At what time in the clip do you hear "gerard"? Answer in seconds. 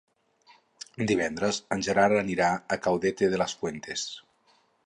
1.89-2.19